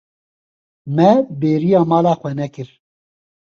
Me 0.95 1.09
bêriya 1.39 1.79
mala 1.91 2.13
xwe 2.19 2.31
nekir. 2.37 2.69